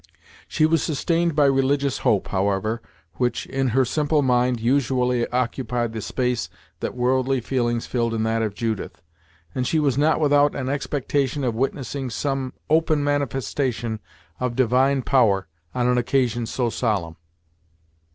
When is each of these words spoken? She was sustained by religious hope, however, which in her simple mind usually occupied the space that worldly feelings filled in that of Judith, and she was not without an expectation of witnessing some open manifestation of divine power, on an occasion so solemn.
She 0.47 0.65
was 0.65 0.81
sustained 0.81 1.35
by 1.35 1.45
religious 1.45 1.99
hope, 1.99 2.29
however, 2.29 2.81
which 3.17 3.45
in 3.45 3.67
her 3.67 3.85
simple 3.85 4.23
mind 4.23 4.59
usually 4.59 5.27
occupied 5.27 5.93
the 5.93 6.01
space 6.01 6.49
that 6.79 6.95
worldly 6.95 7.39
feelings 7.39 7.85
filled 7.85 8.15
in 8.15 8.23
that 8.23 8.41
of 8.41 8.55
Judith, 8.55 9.03
and 9.53 9.67
she 9.67 9.77
was 9.77 9.99
not 9.99 10.19
without 10.19 10.55
an 10.55 10.69
expectation 10.69 11.43
of 11.43 11.53
witnessing 11.53 12.09
some 12.09 12.53
open 12.67 13.03
manifestation 13.03 13.99
of 14.39 14.55
divine 14.55 15.03
power, 15.03 15.47
on 15.75 15.87
an 15.87 15.99
occasion 15.99 16.47
so 16.47 16.71
solemn. 16.71 17.17